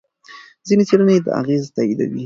ځینې 0.67 0.83
څېړنې 0.89 1.15
دا 1.25 1.31
اغېز 1.41 1.63
تاییدوي. 1.75 2.19